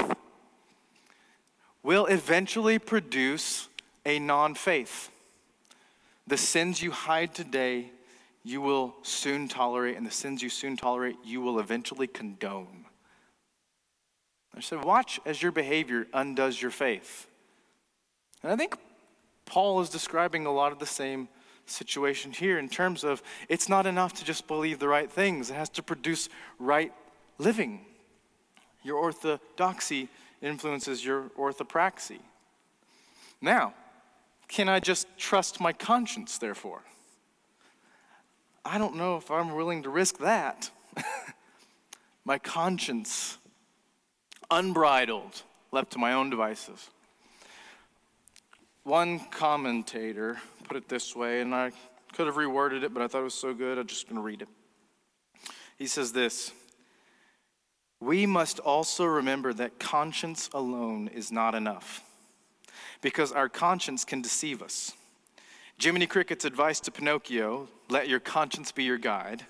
[1.82, 3.68] will eventually produce
[4.06, 5.10] a non faith.
[6.28, 7.92] The sins you hide today,
[8.44, 12.86] you will soon tolerate, and the sins you soon tolerate, you will eventually condone.
[14.56, 17.28] I said, watch as your behavior undoes your faith.
[18.44, 18.78] And I think
[19.46, 21.30] Paul is describing a lot of the same
[21.66, 25.54] situation here in terms of it's not enough to just believe the right things, it
[25.54, 26.30] has to produce
[26.60, 26.94] right
[27.38, 27.86] living.
[28.84, 30.10] Your orthodoxy
[30.42, 32.20] influences your orthopraxy.
[33.42, 33.74] Now,
[34.50, 36.82] can I just trust my conscience, therefore?
[38.66, 40.70] I don't know if I'm willing to risk that.
[42.26, 43.38] my conscience,
[44.52, 46.90] unbridled, left to my own devices.
[48.84, 51.72] One commentator put it this way, and I
[52.14, 54.22] could have reworded it, but I thought it was so good, I'm just going to
[54.22, 54.50] read it.
[55.78, 56.52] He says this
[58.02, 62.04] We must also remember that conscience alone is not enough,
[63.02, 64.92] because our conscience can deceive us.
[65.80, 69.44] Jiminy Cricket's advice to Pinocchio, let your conscience be your guide,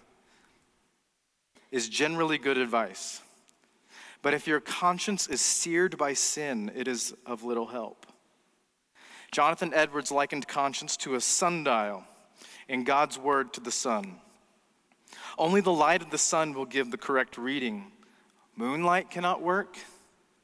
[1.71, 3.21] is generally good advice.
[4.21, 8.05] But if your conscience is seared by sin, it is of little help.
[9.33, 12.03] Jonathan Edwards likened conscience to a sundial
[12.69, 14.17] and God's word to the sun.
[15.39, 17.91] Only the light of the sun will give the correct reading
[18.55, 19.77] Moonlight cannot work,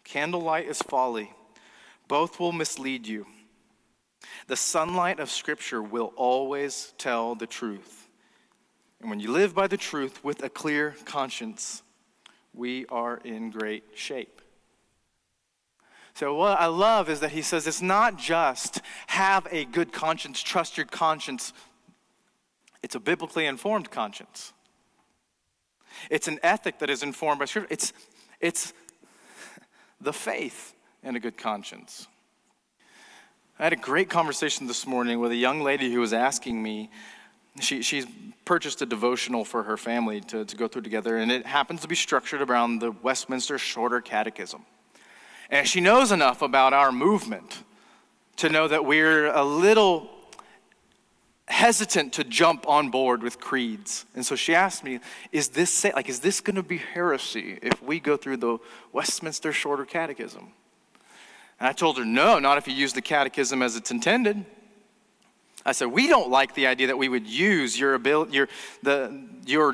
[0.04, 1.32] candlelight is folly.
[2.08, 3.28] Both will mislead you.
[4.48, 8.10] The sunlight of Scripture will always tell the truth.
[9.00, 11.84] And when you live by the truth with a clear conscience,
[12.52, 14.42] we are in great shape.
[16.20, 20.44] So, what I love is that he says it's not just have a good conscience,
[20.44, 21.54] trust your conscience,
[22.84, 24.52] it's a biblically informed conscience.
[26.10, 27.70] It's an ethic that is informed by Scripture.
[27.72, 27.94] It's,
[28.42, 28.74] it's
[30.02, 32.06] the faith in a good conscience.
[33.58, 36.90] I had a great conversation this morning with a young lady who was asking me.
[37.62, 38.06] She, she's
[38.44, 41.88] purchased a devotional for her family to, to go through together, and it happens to
[41.88, 44.66] be structured around the Westminster Shorter Catechism.
[45.50, 47.64] And she knows enough about our movement
[48.38, 50.10] to know that we're a little
[51.48, 54.06] hesitant to jump on board with creeds.
[54.16, 55.00] And so she asked me,
[55.32, 58.60] is this like is this going to be heresy if we go through the
[58.94, 60.52] Westminster Shorter Catechism?
[61.60, 64.46] And I told her, no, not if you use the catechism as it's intended.
[65.66, 68.48] I said, we don't like the idea that we would use your ability, your,
[68.82, 69.74] the, your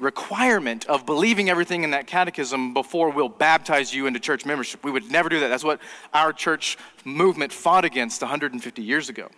[0.00, 4.82] requirement of believing everything in that catechism before we'll baptize you into church membership.
[4.82, 5.48] We would never do that.
[5.48, 5.80] That's what
[6.12, 9.28] our church movement fought against 150 years ago.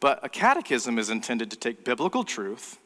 [0.00, 2.78] But a catechism is intended to take biblical truth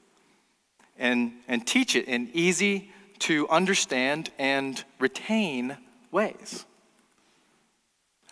[0.98, 5.76] and, and teach it in easy to understand and retain
[6.12, 6.64] ways.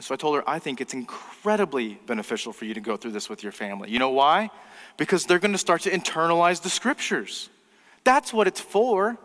[0.00, 3.30] So I told her, I think it's incredibly beneficial for you to go through this
[3.30, 3.90] with your family.
[3.90, 4.50] You know why?
[4.98, 7.48] Because they're going to start to internalize the scriptures.
[8.06, 9.18] That's what it's for.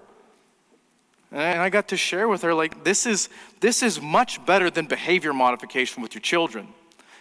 [1.31, 3.29] And I got to share with her, like, this is,
[3.59, 6.67] this is much better than behavior modification with your children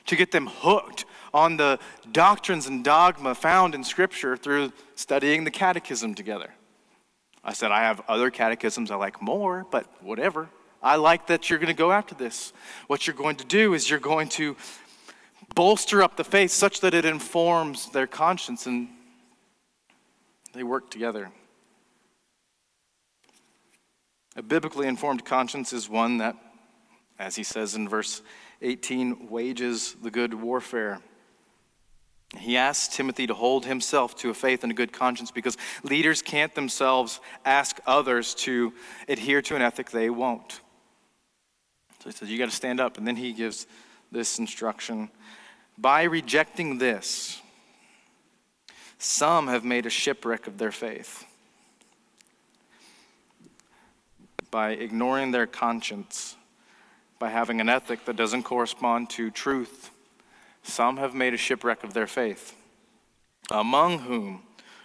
[0.06, 1.04] to get them hooked
[1.34, 1.78] on the
[2.12, 6.50] doctrines and dogma found in Scripture through studying the catechism together.
[7.44, 10.48] I said, I have other catechisms I like more, but whatever.
[10.82, 12.54] I like that you're going to go after this.
[12.86, 14.56] What you're going to do is you're going to
[15.54, 18.88] bolster up the faith such that it informs their conscience and
[20.54, 21.30] they work together.
[24.40, 26.34] A biblically informed conscience is one that,
[27.18, 28.22] as he says in verse
[28.62, 31.02] 18, wages the good warfare.
[32.38, 36.22] He asks Timothy to hold himself to a faith and a good conscience because leaders
[36.22, 38.72] can't themselves ask others to
[39.10, 40.62] adhere to an ethic they won't.
[41.98, 42.96] So he says, You got to stand up.
[42.96, 43.66] And then he gives
[44.10, 45.10] this instruction
[45.76, 47.42] By rejecting this,
[48.96, 51.26] some have made a shipwreck of their faith.
[54.50, 56.36] By ignoring their conscience,
[57.18, 59.90] by having an ethic that doesn't correspond to truth
[60.62, 62.54] some have made a shipwreck of their faith,
[63.50, 64.42] among whom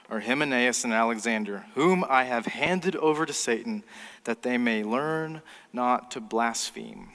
[0.09, 3.83] are Hymenaeus and Alexander, whom I have handed over to Satan,
[4.23, 5.41] that they may learn
[5.73, 7.09] not to blaspheme.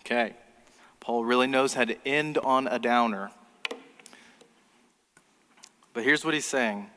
[0.00, 0.34] Okay,
[1.00, 3.30] Paul really knows how to end on a downer.
[5.92, 6.88] But here's what he's saying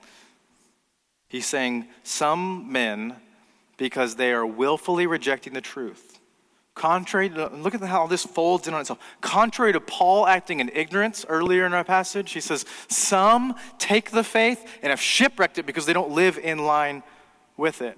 [1.27, 3.15] He's saying, Some men,
[3.77, 6.15] because they are willfully rejecting the truth,
[6.75, 8.99] Contrary to, look at how this folds in on itself.
[9.21, 14.25] Contrary to Paul acting in ignorance earlier in our passage, he says, Some take the
[14.25, 17.01] faith and have shipwrecked it because they don't live in line
[17.55, 17.97] with it.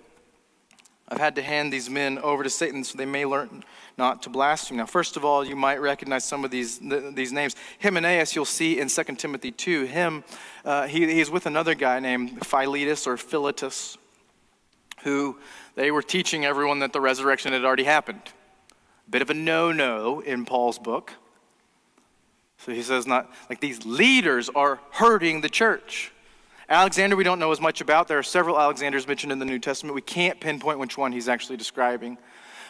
[1.09, 3.63] I've had to hand these men over to Satan so they may learn
[3.97, 4.78] not to blaspheme.
[4.78, 7.55] Now, first of all, you might recognize some of these, these names.
[7.82, 9.86] Hymenaeus, you'll see in 2 Timothy 2.
[9.86, 10.23] Him,
[10.63, 13.97] uh, he, he's with another guy named Philetus or Philetus,
[15.03, 15.38] who
[15.78, 20.21] they were teaching everyone that the resurrection had already happened—a Bit of a no no
[20.21, 21.13] in Paul's book.
[22.57, 26.11] So he says, not like these leaders are hurting the church.
[26.67, 28.07] Alexander, we don't know as much about.
[28.07, 29.93] There are several Alexanders mentioned in the New Testament.
[29.93, 32.17] We can't pinpoint which one he's actually describing.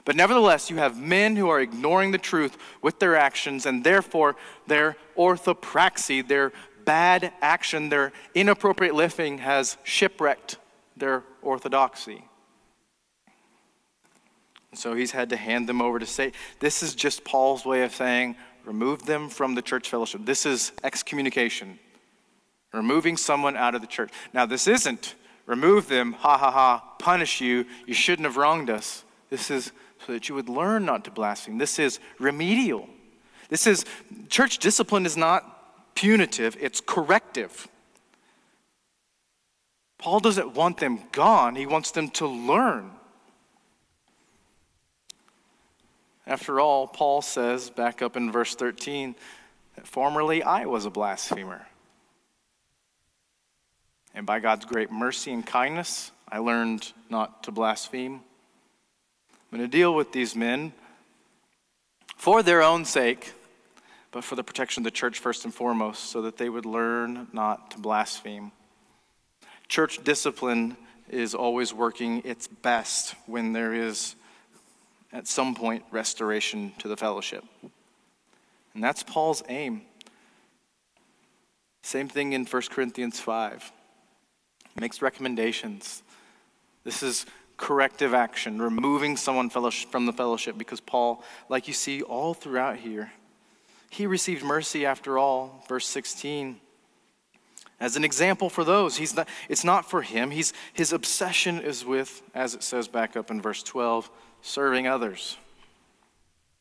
[0.04, 4.36] But nevertheless, you have men who are ignoring the truth with their actions, and therefore
[4.68, 6.52] their orthopraxy, their
[6.84, 10.58] bad action, their inappropriate living has shipwrecked
[10.98, 12.27] their orthodoxy.
[14.74, 16.34] So he's had to hand them over to Satan.
[16.60, 20.26] This is just Paul's way of saying, remove them from the church fellowship.
[20.26, 21.80] This is excommunication,
[22.74, 24.12] removing someone out of the church.
[24.34, 25.16] Now, this isn't
[25.48, 29.04] remove them, ha ha ha, punish you, you shouldn't have wronged us.
[29.32, 29.72] This is
[30.06, 31.58] so that you would learn not to blaspheme.
[31.58, 32.88] This is remedial.
[33.50, 33.86] This is,
[34.30, 37.68] church discipline is not punitive, it's corrective.
[39.98, 42.92] Paul doesn't want them gone, he wants them to learn.
[46.28, 49.16] After all, Paul says, back up in verse 13,
[49.76, 51.66] that formerly I was a blasphemer.
[54.14, 58.16] And by God's great mercy and kindness, I learned not to blaspheme.
[59.32, 60.74] I'm going to deal with these men
[62.18, 63.32] for their own sake,
[64.12, 67.28] but for the protection of the church first and foremost, so that they would learn
[67.32, 68.52] not to blaspheme.
[69.70, 70.76] Church discipline
[71.10, 74.16] is always working its best when there is,
[75.14, 77.44] at some point, restoration to the fellowship.
[78.74, 79.82] And that's Paul's aim.
[81.82, 83.72] Same thing in 1 Corinthians 5.
[84.76, 86.04] He makes recommendations.
[86.84, 92.34] This is corrective action, removing someone from the fellowship, because Paul, like you see all
[92.34, 93.12] throughout here,
[93.90, 96.60] he received mercy after all, verse 16.
[97.80, 100.32] As an example for those, he's not, it's not for him.
[100.32, 104.10] He's, his obsession is with, as it says back up in verse 12,
[104.42, 105.38] serving others.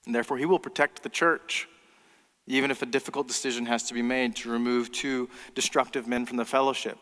[0.05, 1.68] And therefore, he will protect the church,
[2.47, 6.37] even if a difficult decision has to be made to remove two destructive men from
[6.37, 6.99] the fellowship.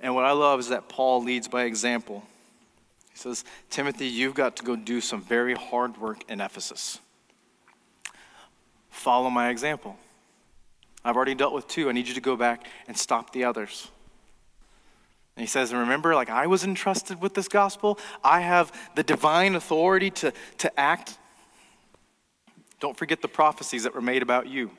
[0.00, 2.22] And what I love is that Paul leads by example.
[3.12, 7.00] He says, Timothy, you've got to go do some very hard work in Ephesus.
[8.90, 9.96] Follow my example.
[11.02, 11.88] I've already dealt with two.
[11.88, 13.90] I need you to go back and stop the others.
[15.36, 19.54] And he says, remember, like I was entrusted with this gospel, I have the divine
[19.54, 21.18] authority to, to act.
[22.80, 24.70] Don't forget the prophecies that were made about you.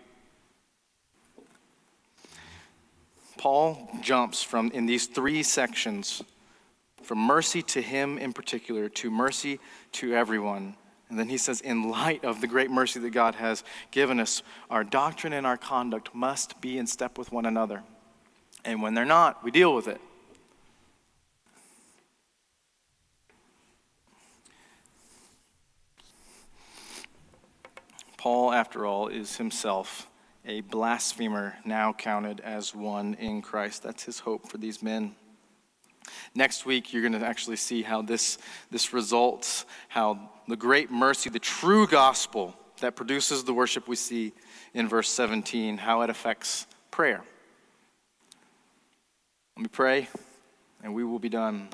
[3.37, 6.23] Paul jumps from in these three sections
[7.03, 9.59] from mercy to him in particular to mercy
[9.93, 10.75] to everyone.
[11.09, 14.41] And then he says, in light of the great mercy that God has given us,
[14.69, 17.83] our doctrine and our conduct must be in step with one another.
[18.65, 20.01] And when they're not, we deal with it.
[28.17, 30.09] Paul, after all, is himself
[30.45, 33.83] a blasphemer now counted as one in Christ.
[33.83, 35.15] That's his hope for these men.
[36.33, 38.37] Next week, you're going to actually see how this,
[38.71, 44.33] this results, how the great mercy, the true gospel that produces the worship we see
[44.73, 47.23] in verse 17, how it affects prayer.
[49.57, 50.07] Let me pray,
[50.83, 51.69] and we will be done.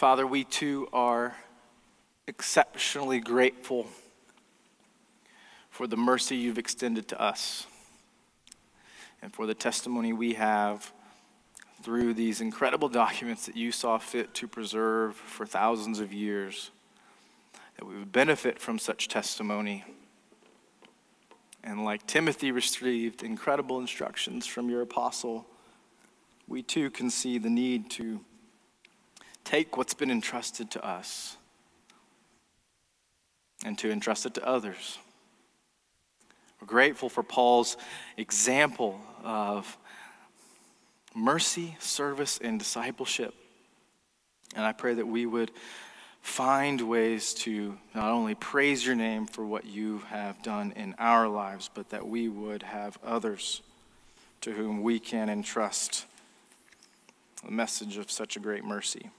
[0.00, 1.36] Father, we too are
[2.26, 3.86] exceptionally grateful
[5.68, 7.66] for the mercy you've extended to us
[9.20, 10.90] and for the testimony we have
[11.82, 16.70] through these incredible documents that you saw fit to preserve for thousands of years,
[17.76, 19.84] that we would benefit from such testimony.
[21.62, 25.44] And like Timothy received incredible instructions from your apostle,
[26.48, 28.20] we too can see the need to
[29.44, 31.36] take what's been entrusted to us
[33.64, 34.98] and to entrust it to others.
[36.60, 37.76] We're grateful for Paul's
[38.16, 39.78] example of
[41.14, 43.34] mercy, service, and discipleship.
[44.54, 45.50] And I pray that we would
[46.22, 51.28] find ways to not only praise your name for what you have done in our
[51.28, 53.62] lives, but that we would have others
[54.42, 56.06] to whom we can entrust
[57.44, 59.10] the message of such a great mercy.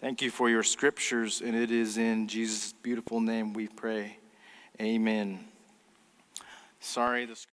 [0.00, 4.18] Thank you for your scriptures, and it is in Jesus' beautiful name we pray.
[4.80, 5.46] Amen.
[6.80, 7.36] Sorry, the